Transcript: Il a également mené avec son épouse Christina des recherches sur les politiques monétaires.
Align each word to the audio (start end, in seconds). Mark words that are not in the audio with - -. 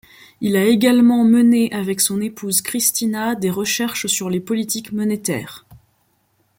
Il 0.39 0.55
a 0.55 0.65
également 0.65 1.23
mené 1.25 1.71
avec 1.71 2.01
son 2.01 2.21
épouse 2.21 2.61
Christina 2.61 3.35
des 3.35 3.51
recherches 3.51 4.07
sur 4.07 4.31
les 4.31 4.39
politiques 4.39 4.93
monétaires. 4.93 5.67